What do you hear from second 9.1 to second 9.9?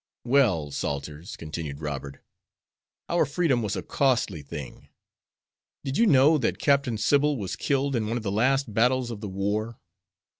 of the war?